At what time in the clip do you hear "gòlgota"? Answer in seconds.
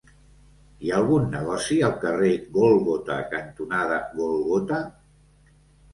2.57-3.19, 4.17-4.85